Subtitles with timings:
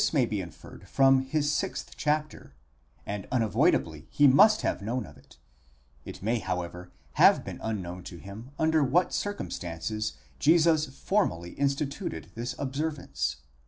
[0.03, 2.55] 625 may be inferred from his 6th chapter,
[3.05, 5.37] and unavoidably he must have known of it;
[6.05, 12.55] it may, however, have been unknown to him under what circumstances Jesus formally instituted this
[12.57, 13.35] observance.